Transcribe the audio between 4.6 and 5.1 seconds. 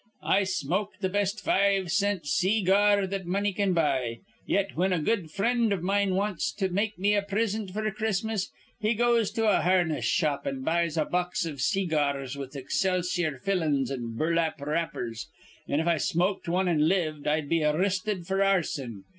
whin a